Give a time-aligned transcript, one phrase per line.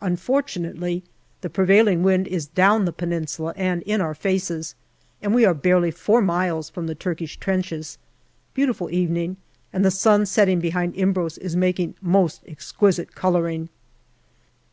[0.00, 1.04] Unfortunately,
[1.40, 4.74] the prevailing wind is down the Peninsula and in our faces,
[5.22, 7.96] and we are barely four miles from the Turkish trenches.
[8.54, 9.36] Beautiful evening,
[9.72, 13.68] and the sun setting behind Imbros is making most exquisite colouring.